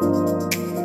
[0.00, 0.75] Música